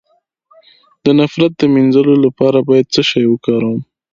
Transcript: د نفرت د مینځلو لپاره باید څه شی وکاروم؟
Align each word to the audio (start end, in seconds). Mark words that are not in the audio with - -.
د 1.03 1.05
نفرت 1.19 1.51
د 1.57 1.61
مینځلو 1.73 2.15
لپاره 2.25 2.59
باید 2.69 2.91
څه 2.93 3.01
شی 3.09 3.23
وکاروم؟ 3.29 3.79